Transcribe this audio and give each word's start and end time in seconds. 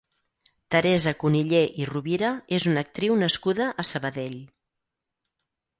Teresa 0.75 1.13
Cunillé 1.23 1.59
i 1.83 1.87
Rovira 1.91 2.33
és 2.59 2.67
una 2.73 2.85
actriu 2.87 3.19
nascuda 3.27 3.71
a 3.85 3.91
Sabadell. 3.93 4.39